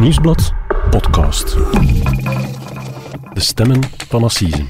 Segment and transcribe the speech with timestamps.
[0.00, 0.52] Nieuwsblad
[0.90, 1.56] podcast.
[3.32, 4.66] De stemmen van Assise.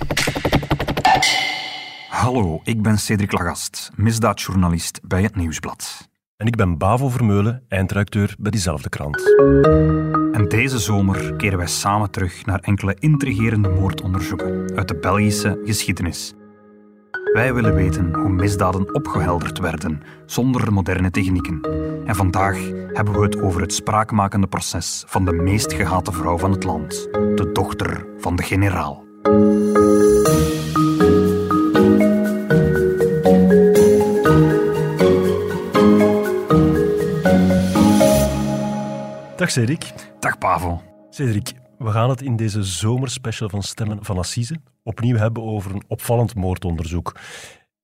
[2.08, 6.08] Hallo, ik ben Cedric Lagast, misdaadjournalist bij het Nieuwsblad.
[6.37, 9.37] En ik ben Bavo Vermeulen, eindredacteur bij diezelfde krant.
[10.32, 16.34] En deze zomer keren wij samen terug naar enkele intrigerende moordonderzoeken uit de Belgische geschiedenis.
[17.32, 21.60] Wij willen weten hoe misdaden opgehelderd werden zonder moderne technieken.
[22.04, 22.58] En vandaag
[22.92, 27.08] hebben we het over het spraakmakende proces van de meest gehate vrouw van het land,
[27.12, 29.04] de dochter van de generaal.
[39.36, 39.92] Dag Cedric.
[40.19, 40.83] Dag Pavel.
[41.10, 41.52] Cedric,
[41.84, 46.34] we gaan het in deze zomerspecial van Stemmen van Assise opnieuw hebben over een opvallend
[46.34, 47.16] moordonderzoek.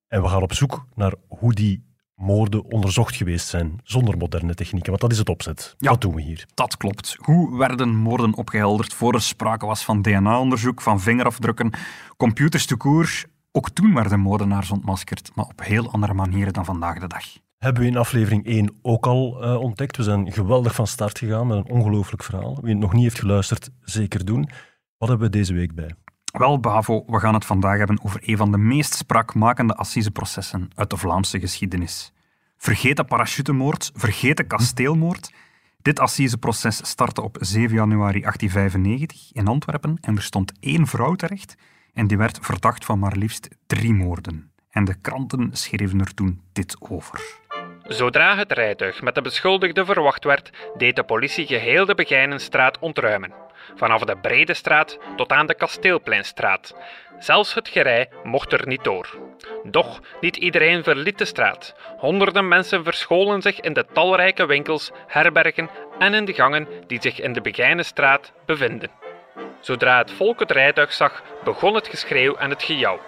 [0.09, 4.89] En we gaan op zoek naar hoe die moorden onderzocht geweest zijn zonder moderne technieken.
[4.91, 5.75] Want dat is het opzet.
[5.79, 5.91] Ja.
[5.91, 6.47] Wat doen we hier?
[6.55, 7.17] Dat klopt.
[7.21, 11.73] Hoe werden moorden opgehelderd voor er sprake was van DNA-onderzoek, van vingerafdrukken,
[12.17, 13.25] computers te koer?
[13.53, 17.25] Ook toen werden moordenaars ontmaskerd, maar op heel andere manieren dan vandaag de dag.
[17.59, 19.97] Hebben we in aflevering 1 ook al eh, ontdekt.
[19.97, 22.59] We zijn geweldig van start gegaan met een ongelooflijk verhaal.
[22.61, 24.49] Wie het nog niet heeft geluisterd, zeker doen.
[24.99, 25.95] Wat hebben we deze week bij?
[26.33, 30.91] Wel, Bavo, we gaan het vandaag hebben over een van de meest spraakmakende assiseprocessen uit
[30.91, 32.13] de Vlaamse geschiedenis.
[32.57, 35.33] Vergeet de parachutemoord, vergeet de kasteelmoord.
[35.83, 41.55] Dit assiseproces startte op 7 januari 1895 in Antwerpen en er stond één vrouw terecht
[41.93, 44.51] en die werd verdacht van maar liefst drie moorden.
[44.71, 47.45] En de kranten schreven er toen dit over.
[47.89, 53.33] Zodra het rijtuig met de beschuldigde verwacht werd, deed de politie geheel de Begijnenstraat ontruimen.
[53.75, 56.75] Vanaf de Brede Straat tot aan de Kasteelpleinstraat.
[57.19, 59.19] Zelfs het gerei mocht er niet door.
[59.63, 61.75] Doch niet iedereen verliet de straat.
[61.99, 67.21] Honderden mensen verscholen zich in de talrijke winkels, herbergen en in de gangen die zich
[67.21, 68.91] in de Begijnenstraat bevinden.
[69.61, 73.01] Zodra het volk het rijtuig zag, begon het geschreeuw en het gejouw.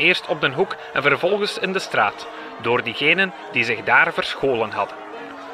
[0.00, 2.26] Eerst op den hoek en vervolgens in de straat,
[2.62, 4.96] door diegenen die zich daar verscholen hadden.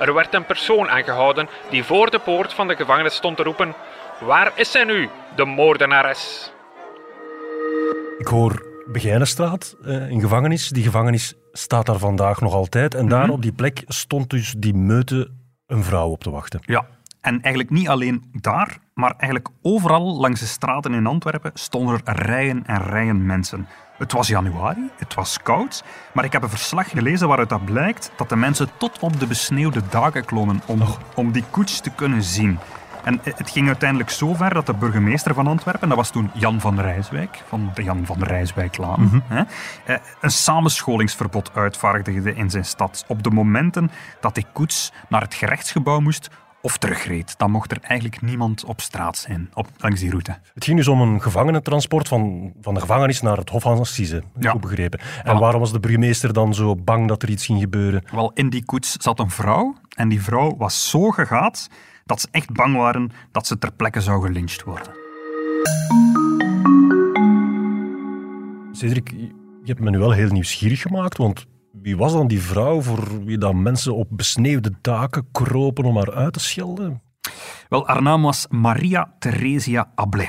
[0.01, 3.75] Er werd een persoon aangehouden die voor de poort van de gevangenis stond te roepen:
[4.21, 6.53] Waar is zij nu, de moordenares?
[8.19, 10.69] Ik hoor Begijnenstraat, eh, een gevangenis.
[10.69, 12.95] Die gevangenis staat daar vandaag nog altijd.
[12.95, 13.31] En daar Mhm.
[13.31, 15.31] op die plek stond dus die meute
[15.67, 16.61] een vrouw op te wachten.
[16.65, 16.87] Ja,
[17.21, 22.23] en eigenlijk niet alleen daar, maar eigenlijk overal langs de straten in Antwerpen stonden er
[22.23, 23.69] rijen en rijen mensen.
[23.99, 28.11] Het was januari, het was koud, maar ik heb een verslag gelezen waaruit dat blijkt
[28.17, 30.83] dat de mensen tot op de besneeuwde daken klommen om,
[31.15, 32.59] om die koets te kunnen zien.
[33.05, 36.61] En het ging uiteindelijk zo ver dat de burgemeester van Antwerpen, dat was toen Jan
[36.61, 39.43] van Rijswijk, van de Jan van Rijswijklaan, hè,
[39.85, 43.05] eh, een samenscholingsverbod uitvaardigde in zijn stad.
[43.09, 43.91] Op de momenten
[44.21, 46.31] dat die koets naar het gerechtsgebouw moest
[46.67, 47.39] of terugreed.
[47.39, 50.39] Dan mocht er eigenlijk niemand op straat zijn, op, langs die route.
[50.55, 54.23] Het ging dus om een gevangenentransport van, van de gevangenis naar het Hof van Assise,
[54.39, 54.51] Ja.
[54.51, 54.99] goed begrepen.
[55.25, 55.39] En Voilà.
[55.39, 58.03] waarom was de burgemeester dan zo bang dat er iets ging gebeuren?
[58.13, 61.69] Wel, in die koets zat een vrouw en die vrouw was zo gegaat
[62.05, 64.93] dat ze echt bang waren dat ze ter plekke zou gelyncht worden.
[68.73, 71.47] Cedric, je hebt me nu wel heel nieuwsgierig gemaakt, want
[71.87, 76.15] wie was dan die vrouw voor wie dan mensen op besneeuwde daken kropen om haar
[76.15, 77.03] uit te schelden?
[77.69, 80.29] Wel, haar naam was Maria Theresia Ablé.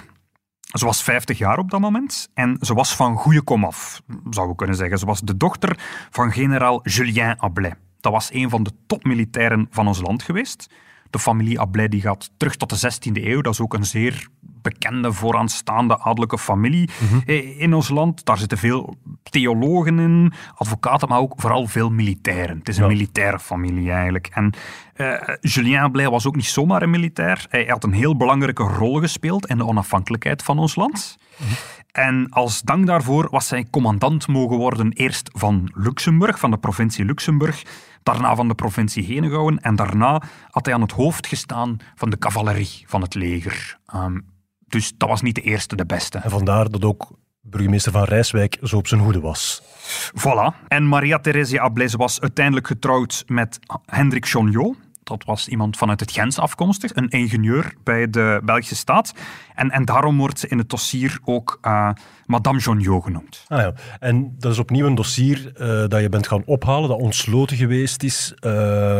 [0.62, 4.56] Ze was 50 jaar op dat moment en ze was van goede komaf, zou we
[4.56, 4.98] kunnen zeggen.
[4.98, 5.80] Ze was de dochter
[6.10, 7.74] van generaal Julien Ablé.
[8.00, 10.70] Dat was een van de topmilitairen van ons land geweest.
[11.10, 13.42] De familie Ablé die gaat terug tot de 16e eeuw.
[13.42, 14.28] Dat is ook een zeer
[14.62, 16.90] bekende, vooraanstaande adellijke familie
[17.26, 18.26] eh, in ons land.
[18.26, 22.58] Daar zitten veel theologen in, advocaten, maar ook vooral veel militairen.
[22.58, 22.90] Het is een Ja.
[22.90, 24.28] militaire familie eigenlijk.
[24.34, 24.54] En
[24.94, 27.46] eh, Julien Ablé was ook niet zomaar een militair.
[27.50, 31.18] Hij had een heel belangrijke rol gespeeld in de onafhankelijkheid van ons land.
[31.92, 37.06] En als dank daarvoor was hij commandant mogen worden eerst van Luxemburg, van de provincie
[37.06, 37.64] Luxemburg,
[38.08, 42.18] daarna van de provincie Henegouwen en daarna had hij aan het hoofd gestaan van de
[42.18, 43.78] cavalerie van het leger.
[43.86, 44.20] Ehm,
[44.68, 46.18] dus dat was niet de eerste, de beste.
[46.18, 47.12] En vandaar dat ook
[47.42, 49.62] burgemeester van Rijswijk zo op zijn hoede was.
[50.20, 50.68] Voilà.
[50.68, 54.76] En Maria Theresia Ablé ze was uiteindelijk getrouwd met Hendrik Choniot.
[55.08, 59.14] Dat was iemand vanuit het Gens afkomstig, een ingenieur bij de Belgische staat.
[59.56, 61.90] En, en daarom wordt ze in het dossier ook eh,
[62.26, 63.44] Madame Choniot genoemd.
[63.48, 63.74] Ah ja.
[64.00, 68.04] En dat is opnieuw een dossier eh, dat je bent gaan ophalen, dat ontsloten geweest
[68.04, 68.52] is eh,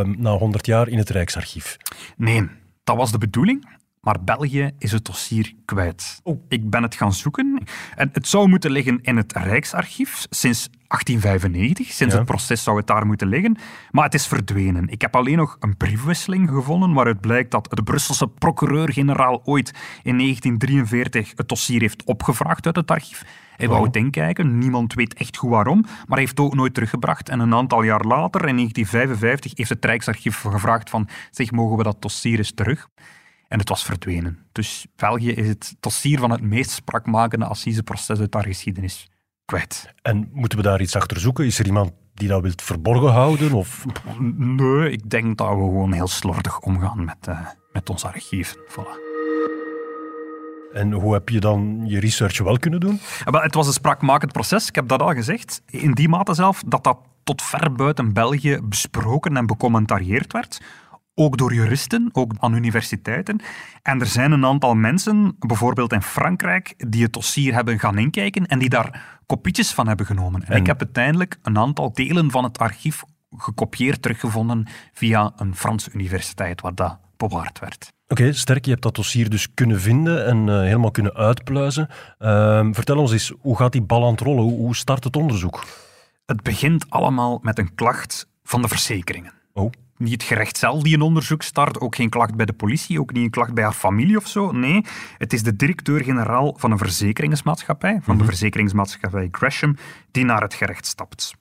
[0.04, 1.78] na 100 jaar in het Rijksarchief.
[2.18, 2.50] Nee,
[2.84, 3.77] dat was de bedoeling.
[4.08, 6.20] Maar België is het dossier kwijt.
[6.24, 6.42] Oh.
[6.50, 7.64] Ik ben het gaan zoeken
[7.96, 11.92] en het zou moeten liggen in het Rijksarchief sinds 1895.
[11.92, 12.20] Sinds Ja.
[12.20, 13.58] het proces zou het daar moeten liggen,
[13.92, 14.88] maar het is verdwenen.
[14.90, 19.72] Ik heb alleen nog een briefwisseling gevonden waaruit blijkt dat de Brusselse procureur-generaal ooit
[20.04, 23.24] in 1943 het dossier heeft opgevraagd uit het archief.
[23.58, 23.86] Hij wou Oh.
[23.86, 27.30] het inkijken, niemand weet echt goed waarom, maar hij heeft het ook nooit teruggebracht.
[27.30, 31.84] En een aantal jaar later, in 1955, heeft het Rijksarchief gevraagd van zeg, mogen we
[31.84, 32.90] dat dossier eens terug?
[33.48, 34.40] En het was verdwenen.
[34.52, 39.10] Dus België is het dossier van het meest sprakmakende assiseproces uit haar geschiedenis
[39.46, 39.94] kwijt.
[40.02, 41.46] En moeten we daar iets achter zoeken?
[41.46, 43.54] Is er iemand die dat wil verborgen houden?
[43.54, 43.86] Of...
[44.38, 47.40] Nee, ik denk dat we gewoon heel slordig omgaan met, eh,
[47.72, 48.56] met ons archief.
[48.70, 49.06] Voilà.
[50.74, 53.00] En hoe heb je dan je research wel kunnen doen?
[53.26, 55.62] Ja, het was een spraakmakend proces, ik heb dat al gezegd.
[55.66, 60.62] In die mate zelf dat dat tot ver buiten België besproken en becommentarieerd werd.
[61.20, 63.40] Ook door juristen, ook aan universiteiten.
[63.82, 68.46] En er zijn een aantal mensen, bijvoorbeeld in Frankrijk, die het dossier hebben gaan inkijken
[68.46, 70.42] en die daar kopietjes van hebben genomen.
[70.42, 73.04] En, En- ik heb uiteindelijk een aantal delen van het archief
[73.38, 77.94] gekopieerd teruggevonden via een Franse universiteit waar dat bewaard werd.
[78.08, 81.88] Oké, sterk, je hebt dat dossier dus kunnen vinden en eh, helemaal kunnen uitpluizen.
[82.18, 84.44] Ehm, vertel ons eens, hoe gaat die bal aan het rollen?
[84.44, 85.66] Hoe, hoe start het onderzoek?
[86.26, 89.34] Het begint allemaal met een klacht van de verzekeringen.
[89.54, 93.00] Oh, Niet het gerecht zelf die een onderzoek start, ook geen klacht bij de politie,
[93.00, 94.52] ook niet een klacht bij haar familie of zo.
[94.52, 94.86] Nee,
[95.18, 99.76] het is de directeur-generaal van een verzekeringsmaatschappij, van de verzekeringsmaatschappij Gresham,
[100.12, 101.34] die naar het gerecht stapt.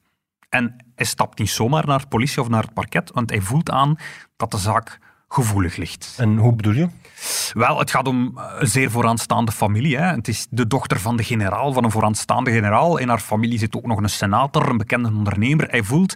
[0.48, 3.70] En hij stapt niet zomaar naar de politie of naar het parket, want hij voelt
[3.70, 3.96] aan
[4.36, 4.98] dat de zaak
[5.28, 6.14] gevoelig ligt.
[6.18, 6.88] en hoe bedoel je?
[7.52, 9.96] Wel, het gaat om een zeer vooraanstaande familie.
[9.96, 10.04] Hè.
[10.04, 12.96] Het is de dochter van de generaal, van een vooraanstaande generaal.
[12.96, 15.68] In haar familie zit ook nog een senator, een bekende ondernemer.
[15.70, 16.14] Hij voelt...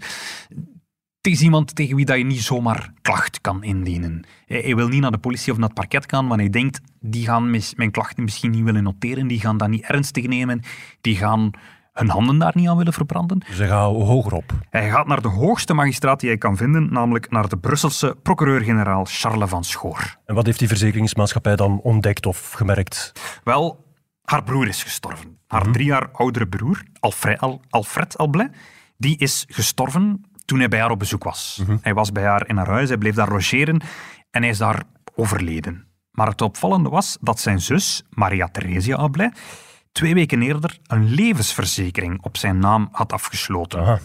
[1.20, 4.24] Het is iemand tegen wie dat je niet zomaar klacht kan indienen.
[4.46, 7.24] Hij wil niet naar de politie of naar het parket gaan, want hij denkt, die
[7.24, 10.62] gaan mijn klachten misschien niet willen noteren, die gaan dat niet ernstig nemen,
[11.00, 11.50] die gaan
[11.92, 13.38] hun handen daar niet aan willen verbranden.
[13.38, 14.52] Dus hij gaat hoger op.
[14.70, 19.04] Hij gaat naar de hoogste magistraat die hij kan vinden, namelijk naar de Brusselse procureur-generaal
[19.04, 20.16] Charles van Schoor.
[20.26, 23.12] En wat heeft die verzekeringsmaatschappij dan ontdekt of gemerkt?
[23.44, 23.84] Wel,
[24.24, 25.38] haar broer is gestorven.
[25.46, 28.50] Haar drie jaar oudere broer, Alfred, Al- Alfred Alblay,
[28.96, 31.62] die is gestorven toen hij bij haar op bezoek was.
[31.80, 33.80] Hij was bij haar in haar huis, hij bleef daar logeren
[34.30, 34.82] en hij is daar
[35.14, 35.84] overleden.
[36.10, 39.32] Maar het opvallende was dat zijn zus, Maria Theresia Alblay,
[39.92, 43.80] twee weken eerder een levensverzekering op zijn naam had afgesloten.
[43.80, 43.98] Aha.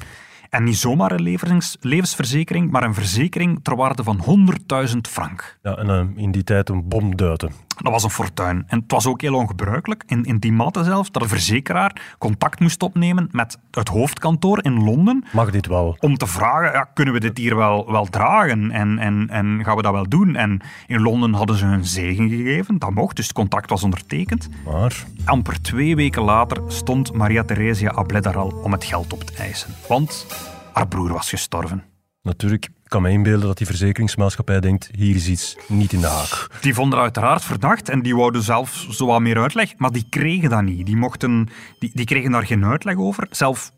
[0.50, 1.38] En niet zomaar een
[1.80, 4.50] levensverzekering, maar een verzekering ter waarde van
[4.88, 5.58] 100.000 frank.
[5.62, 7.52] Ja, en eh, in die tijd een bom duiten.
[7.76, 8.64] Dat was een fortuin.
[8.68, 12.60] En het was ook heel ongebruikelijk, in, in die mate zelfs, dat een verzekeraar contact
[12.60, 15.98] moest opnemen met het hoofdkantoor in Londen Mag dit wel?
[16.00, 19.76] om te vragen, ja, kunnen we dit hier wel, wel dragen en, en, en gaan
[19.76, 20.36] we dat wel doen?
[20.36, 24.50] En in Londen hadden ze hun zegen gegeven, dat mocht, dus het contact was ondertekend.
[24.66, 29.24] Maar Amper twee weken later stond Maria Theresia Ablé daar al om het geld op
[29.24, 29.74] te eisen.
[29.88, 30.28] Want
[30.74, 31.84] haar broer was gestorven.
[32.22, 36.08] natuurlijk, ik kan me inbeelden dat die verzekeringsmaatschappij denkt, hier is iets niet in de
[36.08, 36.48] haak.
[36.62, 40.50] Die vonden uiteraard verdacht en die wouden zelf zo wat meer uitleg, maar die kregen
[40.50, 40.86] dat niet.
[40.86, 41.50] Die, mochten,
[41.80, 43.28] die, die kregen daar geen uitleg over.
[43.32, 43.72] Zelf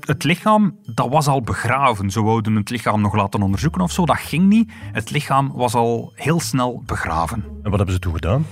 [0.00, 2.10] het lichaam, dat was al begraven.
[2.10, 4.06] Ze wouden het lichaam nog laten onderzoeken of zo.
[4.06, 4.72] Dat ging niet.
[4.92, 7.44] Het lichaam was al heel snel begraven.
[7.62, 8.46] En wat hebben ze toen gedaan?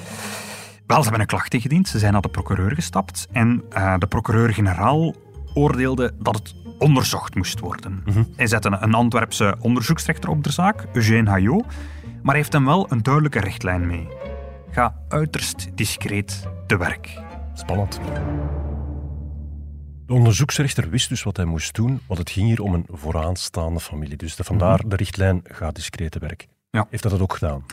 [0.87, 1.88] Wel, ze hebben een klacht ingediend.
[1.88, 3.28] Ze zijn naar de procureur gestapt.
[3.32, 5.14] En eh, de procureur-generaal
[5.54, 8.04] oordeelde dat het onderzocht moest worden.
[8.37, 11.64] Hij zette een Antwerpse onderzoeksrechter op de zaak, Eugène Hayot.
[12.22, 14.08] Maar heeft hem wel een duidelijke richtlijn mee.
[14.71, 17.21] Ga uiterst discreet te werk.
[17.54, 18.00] Spannend.
[20.06, 23.80] De onderzoeksrechter wist dus wat hij moest doen, want het ging hier om een vooraanstaande
[23.80, 24.16] familie.
[24.16, 26.47] Dus de, vandaar de richtlijn ga discreet te werk.
[26.71, 26.87] Ja.
[26.90, 27.64] Heeft dat het ook gedaan?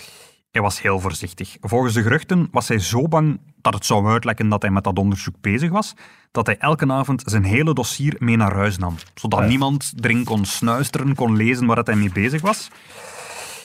[0.52, 1.58] Hij was heel voorzichtig.
[1.62, 4.98] Volgens de geruchten was hij zo bang dat het zou uitlekken dat hij met dat
[5.00, 5.94] onderzoek bezig was,
[6.32, 9.46] dat hij elke avond zijn hele dossier mee naar huis nam, zodat Ja.
[9.46, 12.70] niemand erin kon snuisteren, kon lezen waar hij mee bezig was.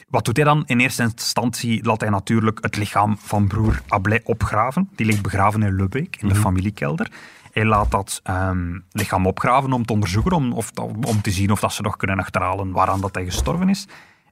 [0.08, 0.62] Wat doet hij dan?
[0.66, 4.88] In eerste instantie laat hij natuurlijk het lichaam van broer Ablay opgraven.
[4.96, 7.10] Die ligt begraven in Lubbeek, in de familiekelder.
[7.52, 10.70] Hij laat dat ehm, lichaam opgraven om te onderzoeken, om, of,
[11.06, 13.86] om te zien of dat ze nog kunnen achterhalen waaraan dat hij gestorven is.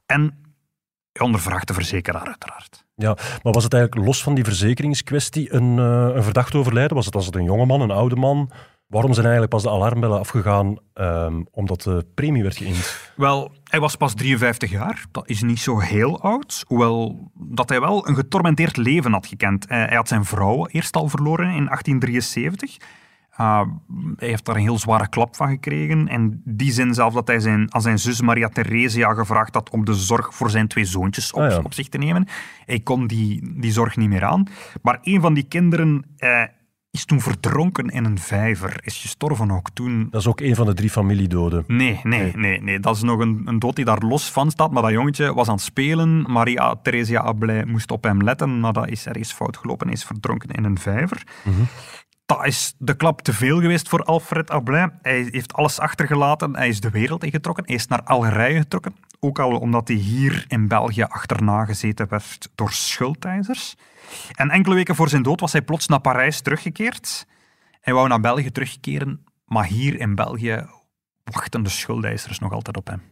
[0.07, 0.35] En
[1.21, 2.85] ondervraagt de verzekeraar uiteraard.
[2.95, 6.97] Ja, maar was het eigenlijk los van die verzekeringskwestie een, eh, een verdachte overlijden?
[6.97, 8.51] Was het, was het een jonge man, een oude man?
[8.87, 12.97] Waarom zijn eigenlijk pas de alarmbellen afgegaan ehm, omdat de premie werd geïnd?
[13.17, 15.05] Wel, hij was pas 53 jaar.
[15.11, 16.65] Dat is niet zo heel oud.
[16.67, 19.67] Hoewel dat hij wel een getormenteerd leven had gekend.
[19.67, 22.77] Eh, Hij had zijn vrouw eerst al verloren in 1873.
[23.41, 23.61] Uh,
[24.17, 26.09] hij heeft daar een heel zware klap van gekregen.
[26.09, 29.85] En die zin zelf dat hij zijn, aan zijn zus Maria Theresia gevraagd had om
[29.85, 31.59] de zorg voor zijn twee zoontjes op, Ah, ja.
[31.63, 32.27] op zich te nemen.
[32.67, 34.47] Hij kon die, die zorg niet meer aan.
[34.83, 36.43] Maar een van die kinderen eh,
[36.91, 38.81] is toen verdronken in een vijver.
[38.85, 40.09] Is gestorven ook toen.
[40.11, 41.65] Dat is ook een van de drie familiedoden.
[41.67, 42.81] Nee, nee, nee, nee.
[42.81, 44.71] Dat is nog een, een dood die daar los van staat.
[44.71, 46.25] Maar dat jongetje was aan het spelen.
[46.33, 50.05] Maria Theresia Ablay moest op hem letten, maar dat is ergens fout gelopen en is
[50.05, 51.23] verdronken in een vijver.
[52.37, 54.91] Dat is de klap te veel geweest voor Alfred Ablay.
[55.03, 56.57] Hij heeft alles achtergelaten.
[56.57, 57.65] Hij is de wereld ingetrokken.
[57.67, 58.97] Hij is naar Algerije getrokken.
[59.21, 63.75] Ook al omdat hij hier in België achterna gezeten werd door schuldeisers.
[64.33, 67.27] En enkele weken voor zijn dood was hij plots naar Parijs teruggekeerd.
[67.81, 70.67] Hij wou naar België terugkeren, maar hier in België
[71.25, 73.03] wachten de schuldeisers nog altijd op hem.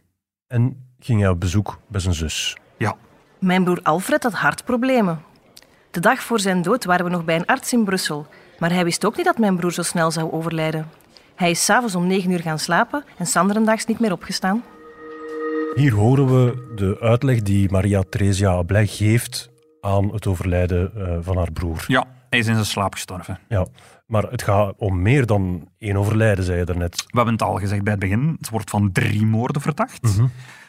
[0.47, 2.57] En ging hij op bezoek bij zijn zus.
[2.77, 2.95] Ja,
[3.39, 5.21] Mijn broer Alfred had hartproblemen.
[5.91, 8.27] De dag voor zijn dood waren we nog bij een arts in Brussel.
[8.61, 10.89] Maar hij wist ook niet dat mijn broer zo snel zou overlijden.
[11.35, 14.63] Hij is s'avonds om negen uur gaan slapen en sanderendaags niet meer opgestaan.
[15.75, 19.49] Hier horen we de uitleg die Maria Theresia Ablay geeft
[19.79, 21.83] aan het overlijden eh, van haar broer.
[21.87, 23.39] ja, hij is in zijn slaap gestorven.
[23.47, 23.67] Ja,
[24.05, 26.95] maar het gaat om meer dan één overlijden, zei je daarnet.
[26.95, 28.35] We hebben het al gezegd bij het begin.
[28.37, 30.19] Het wordt van drie moorden verdacht.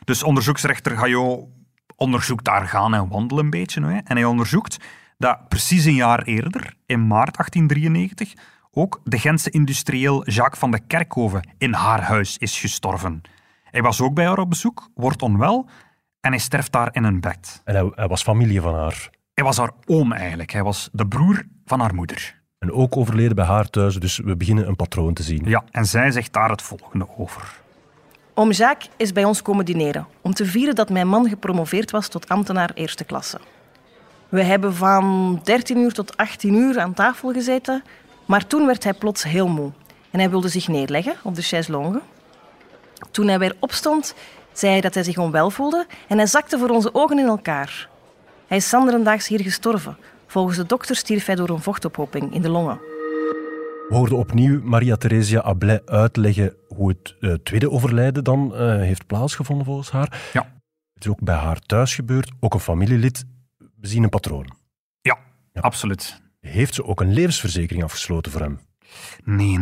[0.04, 1.48] Dus onderzoeksrechter Gaillot
[1.96, 3.82] onderzoekt daar gaan en wandelen een beetje.
[3.82, 3.98] Hè.
[4.04, 4.76] En hij onderzoekt
[5.22, 8.32] dat precies een jaar eerder, in maart 1893,
[8.70, 13.20] ook de Gentse industrieel Jacques van de Kerkhoven in haar huis is gestorven.
[13.64, 15.68] Hij was ook bij haar op bezoek, wordt onwel
[16.20, 17.60] en hij sterft daar in een bed.
[17.64, 19.10] En hij, hij was familie van haar.
[19.34, 20.52] Hij was haar oom eigenlijk.
[20.52, 22.40] Hij was de broer van haar moeder.
[22.58, 25.42] En ook overleden bij haar thuis, dus we beginnen een patroon te zien.
[25.44, 27.60] Ja, en zij zegt daar het volgende over.
[28.34, 32.08] Oom Jacques is bij ons komen dineren om te vieren dat mijn man gepromoveerd was
[32.08, 33.40] tot ambtenaar eerste klasse.
[34.32, 37.82] We hebben van 13 uur tot 18 uur aan tafel gezeten,
[38.26, 39.70] maar toen werd hij plots heel moe
[40.10, 42.00] en hij wilde zich neerleggen op de chaiselongue.
[43.10, 44.14] Toen hij weer opstond,
[44.52, 47.88] zei hij dat hij zich onwel voelde en hij zakte voor onze ogen in elkaar.
[48.46, 49.96] Hij is sanderendaags hier gestorven.
[50.26, 52.80] Volgens de dokter stierf hij door een vochtophoping in de longen.
[53.88, 59.06] We hoorden opnieuw Maria Theresia Ablay uitleggen hoe het eh, tweede overlijden dan eh, heeft
[59.06, 60.30] plaatsgevonden volgens haar.
[60.32, 60.52] Ja.
[60.94, 63.24] Het is ook bij haar thuis gebeurd, ook een familielid.
[63.82, 64.46] We zien een patroon.
[65.00, 65.18] Ja,
[65.54, 66.22] absoluut.
[66.40, 68.60] Heeft ze ook een levensverzekering afgesloten voor hem?
[69.24, 69.58] Nee,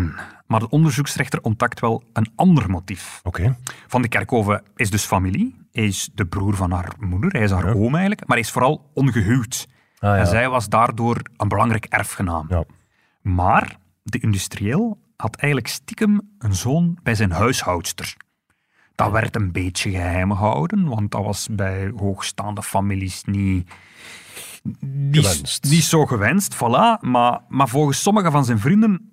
[0.46, 3.20] maar de onderzoeksrechter ontdekt wel een ander motief.
[3.22, 3.56] Oké.
[3.86, 5.56] Van de Kerkhoven is dus familie.
[5.72, 7.72] Hij is de broer van haar moeder, hij is haar Ja.
[7.72, 9.68] oom eigenlijk, maar hij is vooral ongehuwd.
[9.98, 10.16] Ah, ja.
[10.16, 12.46] En zij was daardoor een belangrijk erfgenaam.
[12.48, 12.64] Ja.
[13.22, 18.16] Maar de industrieel had eigenlijk stiekem een zoon bij zijn huishoudster.
[19.04, 23.70] Dat werd een beetje geheim gehouden, want dat was bij hoogstaande families niet,
[24.80, 26.54] niet, niet zo gewenst.
[26.54, 27.00] Voilà.
[27.00, 29.12] Maar, maar volgens sommige van zijn vrienden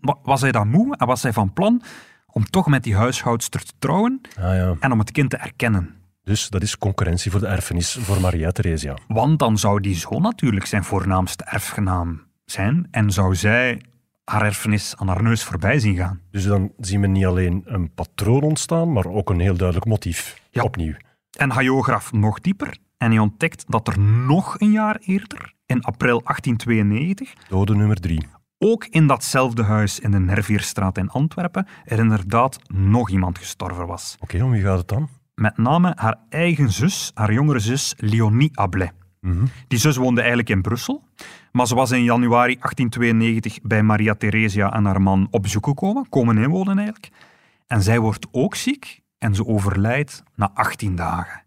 [0.00, 1.82] wa- was hij dan moe en was hij van plan
[2.26, 4.74] om toch met die huishoudster te trouwen Ah, ja.
[4.80, 5.94] en om het kind te erkennen.
[6.24, 8.96] Dus dat is concurrentie voor de erfenis voor Maria Theresia.
[9.08, 13.80] Want dan zou die zoon natuurlijk zijn voornaamste erfgenaam zijn en zou zij
[14.24, 16.20] haar erfenis aan haar neus voorbij zien gaan.
[16.30, 20.40] Dus dan zien we niet alleen een patroon ontstaan, maar ook een heel duidelijk motief.
[20.50, 20.62] Ja.
[20.62, 20.94] Opnieuw.
[21.38, 25.82] En Hayot graaft nog dieper en hij ontdekt dat er nog een jaar eerder, in
[25.82, 28.26] april 1892, Dode nummer drie.
[28.58, 34.16] ook in datzelfde huis in de Nervierstraat in Antwerpen, er inderdaad nog iemand gestorven was.
[34.20, 35.08] Oké, om wie gaat het dan?
[35.34, 38.50] Met name haar eigen zus, haar jongere zus Leonie
[39.26, 39.44] Mhm.
[39.68, 41.02] Die zus woonde eigenlijk in Brussel,
[41.52, 46.08] maar ze was in januari 1892 bij Maria Theresia en haar man op bezoek gekomen,
[46.08, 47.10] komen inwonen eigenlijk.
[47.66, 51.42] En zij wordt ook ziek en ze overlijdt na 18 dagen.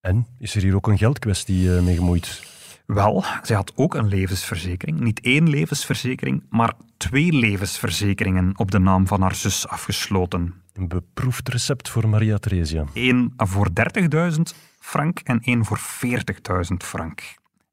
[0.00, 2.54] En is er hier ook een geldkwestie eh, mee gemoeid?
[2.86, 5.00] Wel, zij had ook een levensverzekering.
[5.00, 10.54] Niet één levensverzekering, maar twee levensverzekeringen op de naam van haar zus afgesloten.
[10.72, 12.84] Een beproefd recept voor Maria Theresia.
[12.94, 14.40] Eén voor 30.000
[14.86, 17.22] frank en één voor 40.000 frank.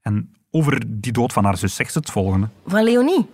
[0.02, 2.50] En over die dood van haar zus zegt ze het volgende.
[2.66, 3.26] Van Leonie.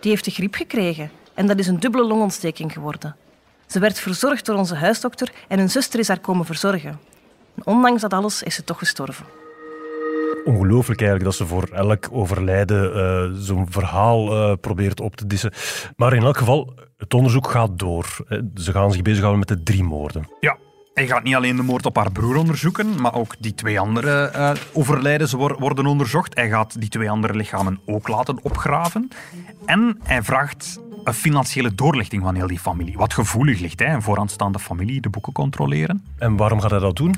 [0.00, 3.16] Die heeft de griep gekregen en dat is een dubbele longontsteking geworden.
[3.66, 6.98] Ze werd verzorgd door onze huisdokter en een zuster is haar komen verzorgen.
[7.54, 9.26] En ondanks dat alles is ze toch gestorven.
[10.44, 15.52] Ongelooflijk eigenlijk dat ze voor elk overlijden eh, zo'n verhaal eh, probeert op te dissen.
[15.96, 18.24] Maar in elk geval, het onderzoek gaat door.
[18.28, 20.28] Eh, Ze gaan zich bezighouden met de drie moorden.
[20.40, 20.56] Ja,
[20.94, 24.24] hij gaat niet alleen de moord op haar broer onderzoeken, maar ook die twee andere
[24.24, 26.34] eh overlijdens wor- worden onderzocht.
[26.36, 29.08] Hij gaat die twee andere lichamen ook laten opgraven.
[29.66, 32.96] En hij vraagt een financiële doorlichting van heel die familie.
[32.96, 33.86] Wat gevoelig ligt, hè?
[33.86, 36.04] een vooraanstaande familie, de boeken controleren.
[36.18, 37.14] En waarom gaat hij dat doen?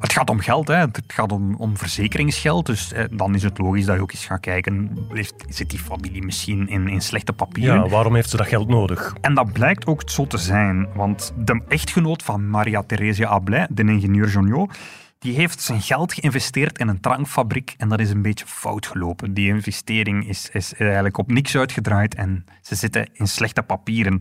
[0.00, 0.74] Het gaat om geld, hè.
[0.74, 2.66] het gaat om, om verzekeringsgeld.
[2.66, 5.78] Dus eh, dan is het logisch dat je ook eens gaat kijken, heeft, zit die
[5.78, 7.82] familie misschien in, in slechte papieren?
[7.82, 9.14] Ja, waarom heeft ze dat geld nodig?
[9.20, 13.82] En dat blijkt ook zo te zijn, want de echtgenoot van Maria Theresia Ablay, de
[13.82, 14.76] ingenieur Joniot,
[15.26, 19.34] die heeft zijn geld geïnvesteerd in een drankfabriek en dat is een beetje fout gelopen.
[19.34, 24.20] Die investering is, is eigenlijk op niks uitgedraaid en ze zitten in slechte papieren.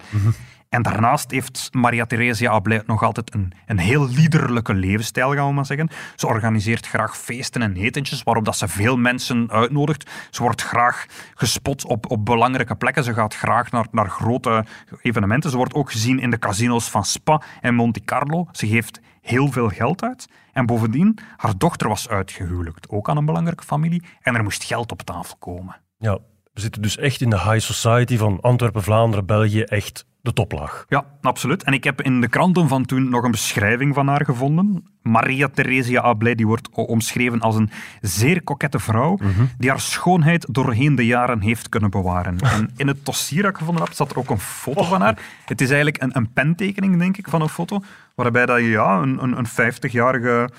[0.69, 5.53] En daarnaast heeft Maria Theresia Ablay nog altijd een, een heel liederlijke levensstijl, gaan we
[5.53, 5.89] maar zeggen.
[6.15, 10.09] Ze organiseert graag feesten en etentjes waarop dat ze veel mensen uitnodigt.
[10.29, 13.03] Ze wordt graag gespot op, op belangrijke plekken.
[13.03, 14.65] Ze gaat graag naar, naar grote
[15.01, 15.50] evenementen.
[15.50, 18.47] Ze wordt ook gezien in de casino's van Spa en Monte Carlo.
[18.51, 20.27] Ze geeft heel veel geld uit.
[20.53, 24.03] En bovendien, haar dochter was uitgehuwelijkt, ook aan een belangrijke familie.
[24.22, 25.75] En er moest geld op tafel komen.
[25.98, 26.17] Ja,
[26.53, 30.86] we zitten dus echt in de high society van Antwerpen, Vlaanderen, België, echt de toplaag.
[30.88, 31.63] Ja, absoluut.
[31.63, 34.84] En ik heb in de kranten van toen nog een beschrijving van haar gevonden.
[35.01, 37.70] Maria Theresia Ablay die wordt omschreven als een
[38.01, 39.17] zeer kokette vrouw
[39.58, 42.38] die haar schoonheid doorheen de jaren heeft kunnen bewaren.
[42.55, 45.20] En in het dossier dat ik gevonden heb, staat er ook een foto van haar.
[45.46, 47.82] Het is eigenlijk een, een pentekening, denk ik, van een foto,
[48.15, 50.50] waarbij dat je ja, een, een, een 50-jarige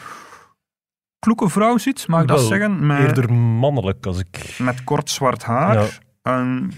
[1.19, 2.87] kloeke vrouw ziet, mag ik dat zeggen?
[2.87, 4.57] Met, Eerder mannelijk als ik...
[4.59, 5.75] met kort zwart haar.
[5.75, 5.87] Ja.
[6.23, 6.71] En,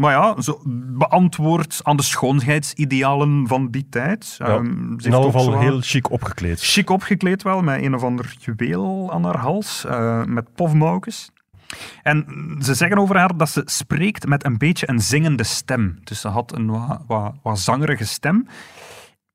[0.00, 0.60] maar ja, zo
[0.96, 4.34] beantwoord aan de schoonheidsidealen van die tijd.
[4.38, 6.60] Ja, Ehm, ze in ook geval heel chic opgekleed.
[6.60, 11.30] chic opgekleed wel, met een of ander juweel aan haar hals, eh, met pofmouwkes.
[12.02, 12.26] En
[12.60, 15.98] ze zeggen over haar dat ze spreekt met een beetje een zingende stem.
[16.04, 18.46] Dus ze had een wat, wat, wat zangerige stem.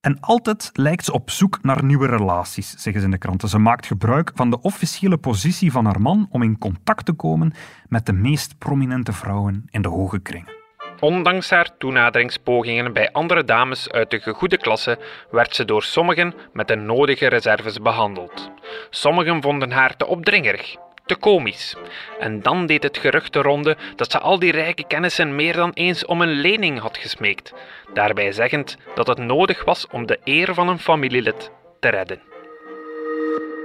[0.01, 3.49] En altijd lijkt ze op zoek naar nieuwe relaties, zeggen ze in de kranten.
[3.49, 7.53] Ze maakt gebruik van de officiële positie van haar man om in contact te komen
[7.87, 10.54] met de meest prominente vrouwen in de hoge kringen.
[10.99, 14.97] Ondanks haar toenaderingspogingen bij andere dames uit de gegoede klasse
[15.31, 18.51] werd ze door sommigen met de nodige reserves behandeld.
[18.89, 20.75] Sommigen vonden haar te opdringerig,
[21.05, 21.75] te komisch.
[22.19, 25.71] En dan deed het gerucht de ronde dat ze al die rijke kennissen meer dan
[25.73, 27.53] eens om een lening had gesmeekt,
[27.93, 32.21] daarbij zeggend dat het nodig was om de eer van een familielid te redden.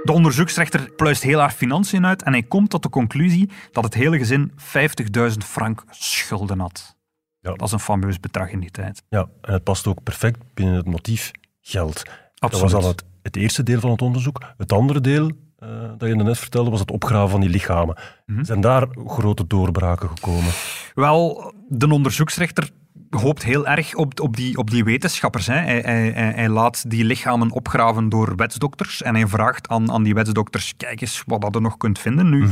[0.03, 3.93] De onderzoeksrechter pluist heel haar financiën uit en hij komt tot de conclusie dat het
[3.93, 6.99] hele gezin 50.000 frank schulden had.
[7.41, 7.53] Ja.
[7.53, 9.03] Dat is een fameus bedrag in die tijd.
[9.09, 11.31] Ja, en het past ook perfect binnen het motief
[11.61, 11.95] geld.
[11.95, 12.71] Dat Absoluut.
[12.71, 14.41] was al het, het eerste deel van het onderzoek.
[14.57, 17.97] Het andere deel, eh, dat je net vertelde, was het opgraven van die lichamen.
[18.25, 18.43] Mhm.
[18.43, 20.51] Zijn daar grote doorbraken gekomen?
[20.95, 22.69] Wel, de onderzoeksrechter
[23.09, 25.47] hoopt heel erg op, op, die, op die wetenschappers.
[25.47, 25.53] Hè.
[25.53, 30.73] Hij, hij, laat die lichamen opgraven door wetsdokters en hij vraagt aan, aan die wetsdokters,
[30.77, 32.29] kijk eens wat dat je nog kunt vinden.
[32.29, 32.47] Nu,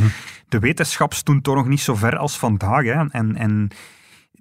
[0.49, 2.83] de wetenschap stond toch nog niet zo ver als vandaag.
[2.83, 3.09] Hè.
[3.09, 3.69] En, en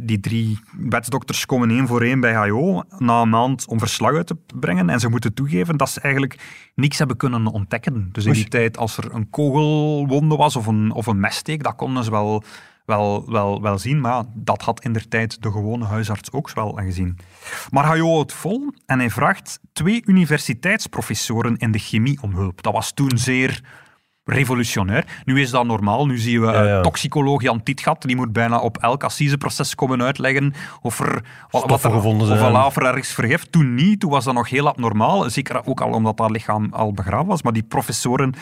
[0.00, 4.26] die drie wetsdokters komen één voor één bij HO na een maand om verslag uit
[4.26, 4.90] te brengen.
[4.90, 6.38] En ze moeten toegeven dat ze eigenlijk
[6.74, 8.08] niks hebben kunnen ontdekken.
[8.12, 11.74] Dus in die tijd, als er een kogelwonde was of een, of een messteek, dat
[11.74, 12.42] konden ze wel,
[12.84, 14.00] wel, wel, wel zien.
[14.00, 17.18] Maar dat had in der tijd de gewone huisarts ook wel gezien.
[17.70, 22.62] Maar HO houdt vol en hij vraagt twee universiteitsprofessoren in de chemie om hulp.
[22.62, 23.62] Dat was toen zeer
[24.28, 25.04] revolutionair.
[25.24, 26.06] Nu is dat normaal.
[26.06, 26.80] Nu zien we Ja, ja.
[26.80, 31.90] toxicoloog Jan Tietgat, die moet bijna op elk assiseproces komen uitleggen of er wat, er,
[31.90, 33.52] gevonden of er ergens vergeft.
[33.52, 35.30] Toen niet, toen was dat nog heel abnormaal.
[35.30, 37.42] Zeker ook al omdat dat lichaam al begraven was.
[37.42, 38.34] Maar die professoren,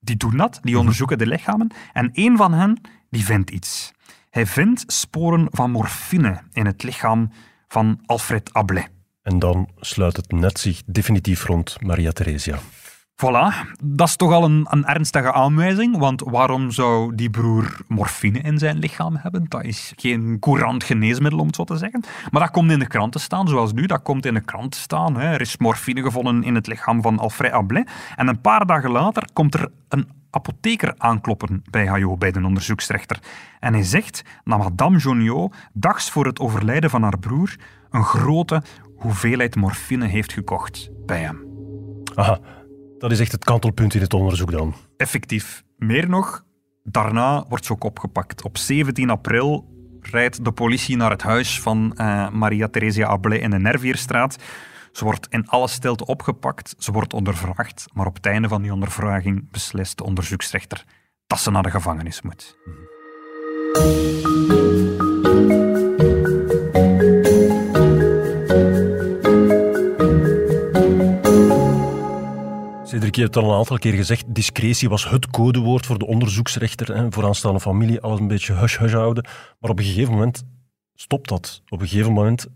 [0.00, 0.58] die doen dat.
[0.62, 0.80] Die Mhm.
[0.80, 1.70] onderzoeken de lichamen.
[1.92, 3.92] En één van hen, die vindt iets.
[4.30, 7.30] Hij vindt sporen van morfine in het lichaam
[7.68, 8.88] van Alfred Ablay.
[9.22, 12.58] En dan sluit het net zich definitief rond Maria Theresia.
[13.20, 13.52] Voilà,
[13.84, 18.58] dat is toch al een, een ernstige aanwijzing, want waarom zou die broer morfine in
[18.58, 19.46] zijn lichaam hebben?
[19.48, 22.04] Dat is geen courant geneesmiddel, om het zo te zeggen.
[22.30, 24.72] Maar dat komt in de krant te staan, zoals nu, dat komt in de krant
[24.72, 25.16] te staan.
[25.16, 25.32] Hè.
[25.32, 27.86] Er is morfine gevonden in het lichaam van Alfred Ablay.
[28.16, 33.18] En een paar dagen later komt er een apotheker aankloppen bij HO, bij de onderzoeksrechter.
[33.58, 37.56] En hij zegt dat madame Joniot, dags voor het overlijden van haar broer,
[37.90, 38.62] een grote
[38.96, 41.48] hoeveelheid morfine heeft gekocht bij hem.
[42.14, 42.38] Aha,
[43.00, 44.74] dat is echt het kantelpunt in het onderzoek dan.
[44.96, 45.62] effectief.
[45.76, 46.44] Meer nog,
[46.84, 48.42] daarna wordt ze ook opgepakt.
[48.42, 49.68] Op 17 april
[50.00, 54.36] rijdt de politie naar het huis van eh, Maria Theresia Ablay in de Nervierstraat.
[54.92, 58.72] Ze wordt in alle stilte opgepakt, ze wordt ondervraagd, maar op het einde van die
[58.72, 60.84] ondervraging beslist de onderzoeksrechter
[61.26, 62.56] dat ze naar de gevangenis moet.
[73.16, 76.96] Je hebt al een aantal keer gezegd, discretie was het codewoord voor de onderzoeksrechter.
[76.96, 79.24] Hè, vooraanstaande familie, alles een beetje hush-hush houden.
[79.60, 80.44] Maar op een gegeven moment
[80.94, 81.62] stopt dat.
[81.68, 82.46] Op een gegeven moment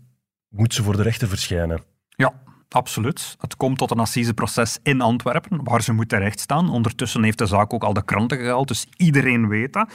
[0.49, 1.83] moet ze voor de rechter verschijnen.
[2.09, 2.33] Ja,
[2.69, 3.35] absoluut.
[3.39, 6.69] Het komt tot een assiseproces in Antwerpen, waar ze moet terecht staan.
[6.69, 9.93] Ondertussen heeft de zaak ook al de kranten gehaald, dus iedereen weet dat.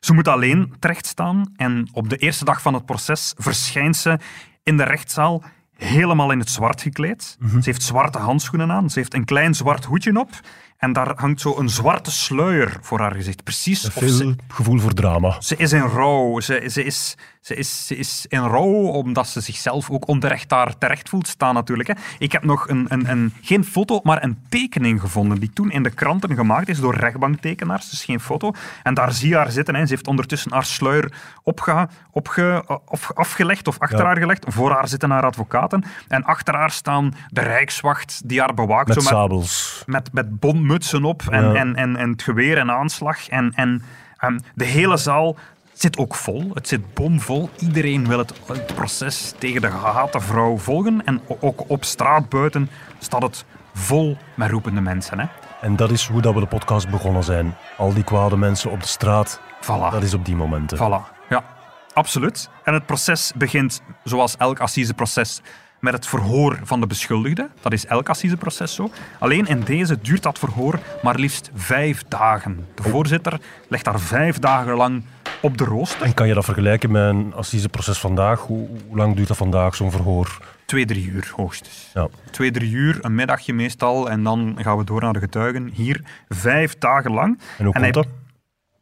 [0.00, 4.18] Ze moet alleen terecht staan en op de eerste dag van het proces verschijnt ze
[4.62, 5.42] in de rechtszaal
[5.78, 7.36] helemaal in het zwart gekleed.
[7.50, 10.30] Ze heeft zwarte handschoenen aan, ze heeft een klein zwart hoedje op
[10.78, 13.44] en daar hangt zo een zwarte sluier voor haar gezicht.
[13.44, 15.40] Precies of Veel ze, gevoel voor drama.
[15.40, 16.40] ze is in rouw.
[16.40, 20.78] Ze, ze, is, ze, is, ze is in rouw omdat ze zichzelf ook onterecht daar
[20.78, 21.88] terecht voelt staan natuurlijk.
[21.88, 21.94] Hè.
[22.18, 25.82] Ik heb nog een, een, een, geen foto, maar een tekening gevonden die toen in
[25.82, 27.90] de kranten gemaakt is door rechtbanktekenaars.
[27.90, 28.52] Dus geen foto.
[28.82, 29.74] En daar zie je haar zitten.
[29.74, 29.86] Hè.
[29.86, 31.12] Ze heeft ondertussen haar sluier
[31.42, 34.04] opge, opge, of afgelegd of achter Ja.
[34.04, 34.44] haar gelegd.
[34.48, 35.84] Voor haar zitten haar advocaten.
[36.08, 38.88] En achter haar staan de rijkswacht die haar bewaakt.
[38.88, 39.82] Met zo sabels.
[39.86, 40.38] met, met
[40.68, 41.54] bonmutsen op en, Ja.
[41.54, 43.28] en, en, en het geweer en aanslag.
[43.28, 43.82] En, en
[44.18, 45.36] ehm, de hele zaal
[45.72, 46.50] zit ook vol.
[46.54, 47.50] Het zit bomvol.
[47.58, 51.04] Iedereen wil het, het proces tegen de gehate vrouw volgen.
[51.04, 55.18] En ook op straat buiten staat het vol met roepende mensen.
[55.20, 55.26] Hè.
[55.60, 57.54] En dat is hoe dat we de podcast begonnen zijn.
[57.76, 59.90] Al die kwade mensen op de straat, Voilà.
[59.90, 60.78] dat is op die momenten.
[60.78, 61.44] Voilà, ja,
[61.92, 62.50] absoluut.
[62.64, 65.40] En het proces begint, zoals elk assiseproces,
[65.80, 67.48] met het verhoor van de beschuldigde.
[67.60, 68.90] Dat is elk assiseproces zo.
[69.18, 72.66] Alleen in deze duurt dat verhoor maar liefst vijf dagen.
[72.74, 75.02] De voorzitter legt daar vijf dagen lang
[75.42, 76.02] op de rooster.
[76.06, 78.40] En kan je dat vergelijken met een assiseproces vandaag?
[78.40, 80.38] Hoe, hoe lang duurt dat vandaag, zo'n verhoor?
[80.66, 81.90] Twee, drie uur hoogstens.
[81.94, 82.08] Ja.
[82.30, 85.70] Twee, drie uur, een middagje meestal, en dan gaan we door naar de getuigen.
[85.72, 87.38] Hier vijf dagen lang.
[87.58, 88.06] En hoe En komt hij- dat?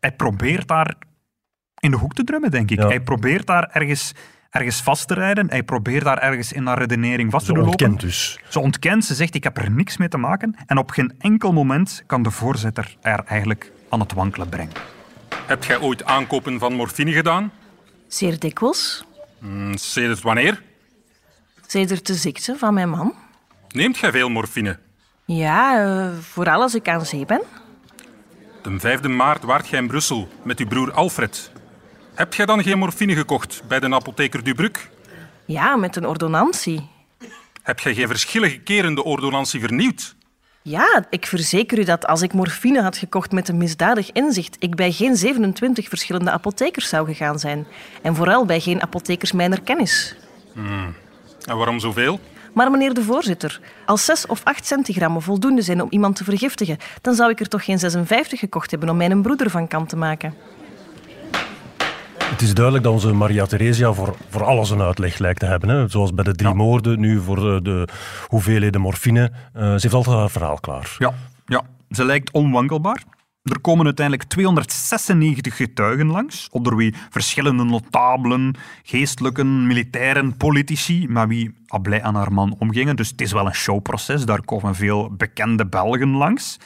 [0.00, 0.94] hij probeert daar
[1.80, 2.78] in de hoek te drummen, denk ik.
[2.78, 2.87] Ja.
[2.87, 4.12] Hij probeert daar ergens,
[4.57, 5.51] ergens vast te rijden.
[5.51, 7.87] Hij probeert daar ergens in haar redenering vast Ze te doen lopen.
[7.87, 8.38] ontkent dus.
[8.49, 10.57] Ze ontkent, ze zegt ik heb er niks mee te maken.
[10.66, 14.73] En op geen enkel moment kan de voorzitter haar eigenlijk aan het wankelen brengen.
[15.47, 17.53] Heb jij ooit aankopen van morfine gedaan?
[18.09, 19.05] Zeer dikwijls.
[19.40, 20.62] Hm, Sedert wanneer?
[21.66, 23.14] Sedert de ziekte van mijn man.
[23.69, 24.79] Neemt jij veel morfine?
[25.25, 27.42] Ja, eh, vooral als ik aan zee ben.
[28.62, 31.51] De 5e maart waart jij in Brussel met uw broer Alfred.
[32.16, 34.90] Heb jij dan geen morfine gekocht bij de apotheker Dubruc?
[35.44, 36.88] Ja, met een ordonnantie.
[37.62, 40.14] Heb jij geen verschillende keren de ordonnantie vernieuwd?
[40.62, 44.74] Ja, ik verzeker u dat als ik morfine had gekocht met een misdadig inzicht, ik
[44.74, 47.66] bij geen 27 verschillende apothekers zou gegaan zijn.
[48.02, 50.16] En vooral bij geen apothekers mijner kennis.
[51.44, 52.20] En waarom zoveel?
[52.52, 56.79] Maar meneer de voorzitter, als 6 of 8 centigrammen voldoende zijn om iemand te vergiftigen,
[57.00, 59.96] dan zou ik er toch geen 56 gekocht hebben om mijn broeder van kant te
[59.96, 60.35] maken.
[62.30, 65.68] Het is duidelijk dat onze Maria Theresia voor, voor alles een uitleg lijkt te hebben.
[65.68, 65.88] Hè?
[65.88, 67.88] Zoals bij de drie moorden, nu voor de, de
[68.26, 69.32] hoeveelheden morfine.
[69.52, 70.96] Eh, ze heeft altijd haar verhaal klaar.
[70.98, 71.14] Ja,
[71.46, 73.02] ja, ze lijkt onwankelbaar.
[73.42, 81.54] Er komen uiteindelijk 296 getuigen langs, onder wie verschillende notabelen, geestelijken, militairen, politici, met wie
[81.66, 82.96] Ablij en haar man omgingen.
[82.96, 86.56] Dus het is wel een showproces, daar komen veel bekende Belgen langs.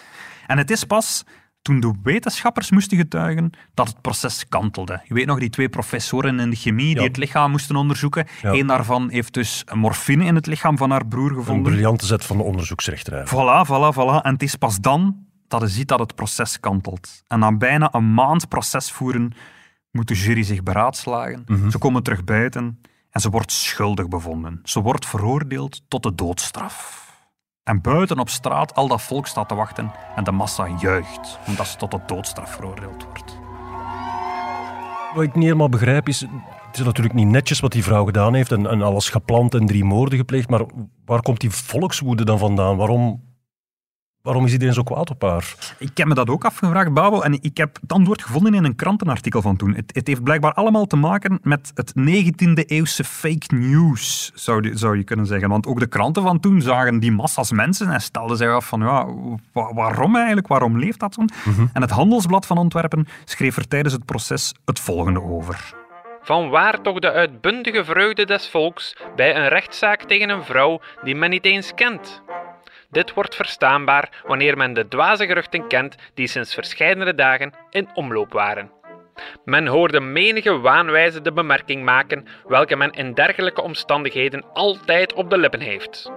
[0.47, 1.25] En het is pas
[1.63, 5.01] toen de wetenschappers moesten getuigen dat het proces kantelde.
[5.05, 8.27] Je weet nog, die twee professoren in de chemie die het lichaam moesten onderzoeken.
[8.43, 8.53] Ja.
[8.53, 11.73] Eén daarvan heeft dus morfine in het lichaam van haar broer Een gevonden.
[11.73, 13.27] briljante zet van de onderzoeksrechter.
[13.29, 14.23] Voilà, voilà, voilà.
[14.23, 15.17] En het is pas dan
[15.49, 17.23] dat je ziet dat het proces kantelt.
[17.27, 19.33] En na bijna een maand proces voeren,
[19.91, 21.45] moet de jury zich beraadslagen.
[21.71, 24.61] Ze komen terug buiten en ze wordt schuldig bevonden.
[24.65, 27.00] Ze wordt veroordeeld tot de doodstraf.
[27.71, 31.67] En buiten op straat, al dat volk staat te wachten en de massa juicht, omdat
[31.67, 33.39] ze tot de doodstraf veroordeeld wordt.
[35.15, 36.21] Wat ik niet helemaal begrijp is...
[36.67, 39.85] Het is natuurlijk niet netjes wat die vrouw gedaan heeft en, alles gepland en drie
[39.85, 40.65] moorden gepleegd, maar
[41.05, 42.77] waar komt die volkswoede dan vandaan?
[42.77, 43.23] Waarom,
[44.23, 45.55] waarom is iedereen zo kwaad op haar?
[45.79, 48.75] Ik heb me dat ook afgevraagd, Babel, en ik heb het antwoord gevonden in een
[48.77, 49.75] krantenartikel van toen.
[49.75, 54.97] Het, het heeft blijkbaar allemaal te maken met het 19e-eeuwse fake news, zou, je- zou
[54.97, 55.49] je kunnen zeggen.
[55.49, 58.81] Want ook de kranten van toen zagen die massa's mensen en stelden zich af van,
[58.81, 59.07] ja,
[59.53, 60.47] wa- waarom eigenlijk?
[60.47, 61.25] Waarom leeft dat zo?
[61.73, 65.75] En het Handelsblad van Antwerpen schreef er tijdens het proces het volgende over.
[66.23, 71.15] Van waar toch de uitbundige vreugde des volks bij een rechtszaak tegen een vrouw die
[71.15, 72.23] men niet eens kent?
[72.91, 78.33] Dit wordt verstaanbaar wanneer men de dwaze geruchten kent die sinds verscheidene dagen in omloop
[78.33, 78.71] waren.
[79.45, 85.39] Men hoorde menige waanwijze de bemerking maken welke men in dergelijke omstandigheden altijd op de
[85.39, 86.11] lippen heeft.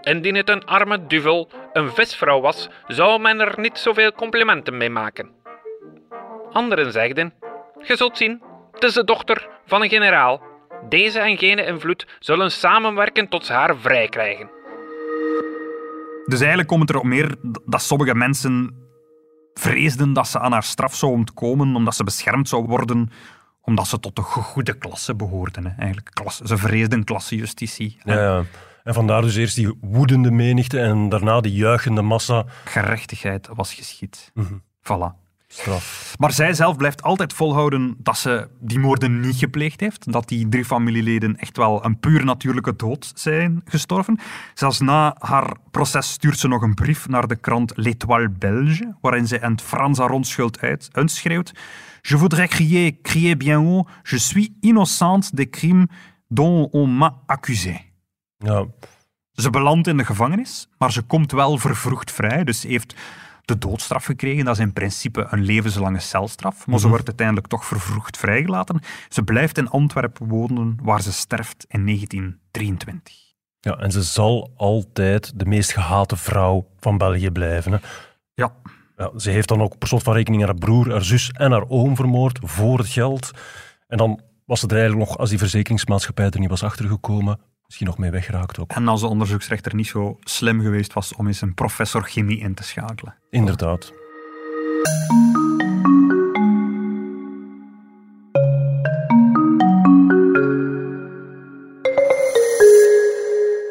[0.00, 4.90] Indien het een arme duvel, een visvrouw was, zou men er niet zoveel complimenten mee
[4.90, 5.30] maken.
[6.52, 7.34] Anderen zegden:
[7.78, 8.42] Ge zult zien,
[8.72, 10.42] het is de dochter van een generaal.
[10.88, 14.57] Deze en gene invloed zullen samenwerken tot ze haar vrij krijgen.
[16.28, 17.36] Dus eigenlijk komt het erop neer
[17.66, 18.74] dat sommige mensen
[19.54, 23.10] vreesden dat ze aan haar straf zou ontkomen, omdat ze beschermd zou worden
[23.68, 25.66] omdat ze tot de goede klasse behoorden.
[25.66, 25.70] Hè.
[25.76, 27.98] Eigenlijk, klasse, ze vreesden klassejustitie.
[28.04, 28.44] Ja, ja.
[28.84, 32.44] En vandaar dus eerst die woedende menigte en daarna die juichende massa.
[32.64, 34.30] Gerechtigheid was geschied.
[34.34, 34.54] Mhm.
[34.82, 35.27] Voilà.
[35.50, 36.14] Straf.
[36.18, 40.12] Maar zij zelf blijft altijd volhouden dat ze die moorden niet gepleegd heeft.
[40.12, 44.18] Dat die drie familieleden echt wel een puur natuurlijke dood zijn gestorven.
[44.54, 49.26] Zelfs na haar proces stuurt ze nog een brief naar de krant L'Étoile Belge, waarin
[49.26, 51.52] zij in het Frans haar onschuld uit, uitschreeuwt.
[52.02, 55.86] Je voudrais crier, crier bien haut, je suis innocente des crimes
[56.28, 57.80] dont on m'a accusé.
[58.36, 58.66] Ja,
[59.32, 62.44] Ze belandt in de gevangenis, maar ze komt wel vervroegd vrij.
[62.44, 62.94] Dus ze heeft
[63.48, 64.44] de doodstraf gekregen.
[64.44, 66.66] Dat is in principe een levenslange celstraf.
[66.66, 68.80] Maar ze wordt uiteindelijk toch vervroegd vrijgelaten.
[69.08, 73.14] Ze blijft in Antwerpen wonen, waar ze sterft in 1923.
[73.60, 77.72] ja, en ze zal altijd de meest gehate vrouw van België blijven.
[77.72, 77.78] Hè.
[78.34, 78.52] Ja,
[78.96, 81.68] Ja, ze heeft dan ook per slot van rekening haar broer, haar zus en haar
[81.68, 83.30] oom vermoord voor het geld.
[83.86, 87.86] En dan was ze er eigenlijk nog, als die verzekeringsmaatschappij er niet was achtergekomen, misschien
[87.86, 88.70] nog mee weggeraakt ook.
[88.70, 92.54] en als de onderzoeksrechter niet zo slim geweest was om eens een professor chemie in
[92.54, 93.14] te schakelen.
[93.30, 93.92] Inderdaad.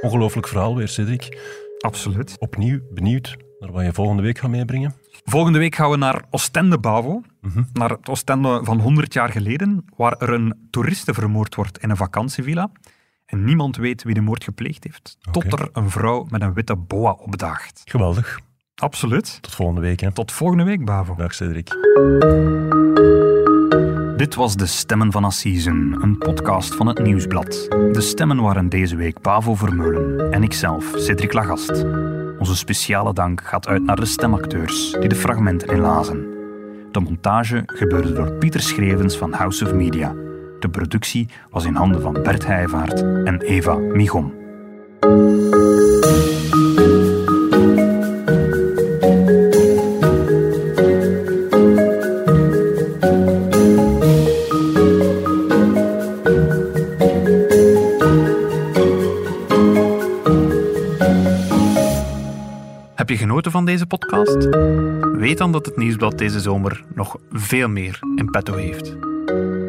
[0.01, 1.37] Ongelooflijk verhaal weer, Cedric.
[1.79, 2.35] Absoluut.
[2.39, 4.95] Opnieuw benieuwd naar wat je volgende week gaat meebrengen.
[5.23, 7.21] Volgende week gaan we naar Ostende Bavo,
[7.73, 11.97] naar het Ostende van 100 jaar geleden, waar er een toeriste vermoord wordt in een
[11.97, 12.69] vakantievilla.
[13.27, 16.75] En niemand weet wie de moord gepleegd heeft, tot er een vrouw met een witte
[16.75, 17.81] boa opdaagt.
[17.85, 18.39] Geweldig.
[18.75, 19.41] Absoluut.
[19.41, 19.99] Tot volgende week.
[19.99, 20.11] Hè.
[20.11, 21.15] Tot volgende week, Bavo.
[21.15, 21.69] Dag, Cedric.
[24.17, 27.45] Dit was De Stemmen van Assisen, een podcast van het Nieuwsblad.
[27.69, 31.83] De stemmen waren deze week Pavo Vermeulen en ikzelf, Cedric Lagast.
[32.39, 36.25] Onze speciale dank gaat uit naar de stemacteurs die de fragmenten inlazen.
[36.91, 40.15] De montage gebeurde door Pieter Schrevens van House of Media.
[40.59, 44.33] De productie was in handen van Bert Heijvaart en Eva Michom.
[62.95, 64.47] Heb je genoten van deze podcast?
[65.17, 69.06] Weet dan dat het Nieuwsblad deze zomer nog veel meer in petto heeft.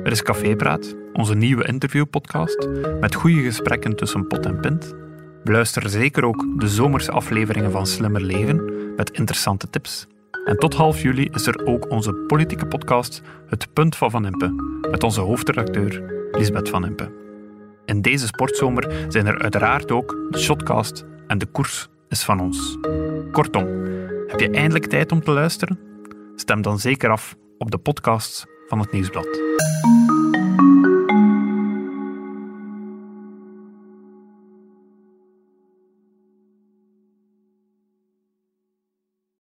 [0.08, 2.68] Er is Cafépraat, onze nieuwe interviewpodcast,
[3.00, 4.94] met goede gesprekken tussen pot en pint.
[5.44, 10.06] Beluister zeker ook de zomerse afleveringen van Slimmer Leven met interessante tips.
[10.44, 14.54] En tot half juli is er ook onze politieke podcast Het Punt van Van Impe,
[14.90, 17.12] met onze hoofdredacteur Lisbeth Van Impe.
[17.84, 22.78] In deze sportzomer zijn er uiteraard ook de Shotcast en de koers is van ons.
[23.32, 23.66] Kortom,
[24.26, 25.78] heb je eindelijk tijd om te luisteren?
[26.34, 29.67] Stem dan zeker af op de podcasts van het Nieuwsblad.